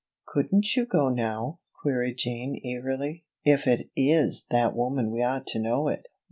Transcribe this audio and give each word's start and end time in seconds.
"Couldn't 0.25 0.75
you 0.75 0.83
go 0.87 1.09
now?" 1.09 1.59
queried 1.79 2.17
Jean, 2.17 2.59
eagerly. 2.63 3.23
"If 3.45 3.67
it 3.67 3.91
is 3.95 4.45
that 4.49 4.75
woman 4.75 5.11
we 5.11 5.21
ought 5.21 5.45
to 5.49 5.59
know 5.59 5.89
it." 5.89 6.07